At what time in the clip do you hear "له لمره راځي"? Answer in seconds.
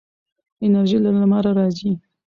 1.03-1.91